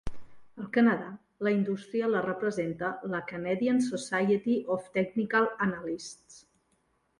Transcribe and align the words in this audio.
Al 0.61 0.69
Canadà, 0.77 1.09
la 1.47 1.53
indústria 1.55 2.09
la 2.13 2.23
representa 2.27 2.89
la 3.13 3.21
Canadian 3.33 3.83
Society 3.91 4.57
of 4.79 4.91
Technical 4.99 5.49
Analysts. 5.69 6.43